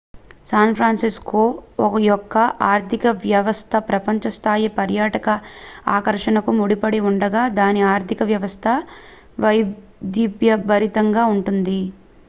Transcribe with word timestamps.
San Francisco 0.49 1.41
యొక్క 2.03 2.37
ఆర్ధికవ్యవస్థ 2.69 3.81
ప్రపంచ 3.89 4.31
స్థాయి 4.37 4.69
పర్యాటక 4.79 5.27
ఆకర్షణకు 5.97 6.53
ముడిపడి 6.57 7.01
ఉండగా 7.11 7.43
దాని 7.59 7.83
ఆర్థిక 7.93 8.23
వ్యవస్థ 8.31 8.65
వైవిధ్యభరితంగా 9.45 11.25
ఉంటుంది 11.35 11.79